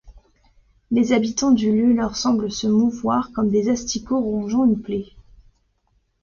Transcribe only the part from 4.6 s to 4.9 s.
une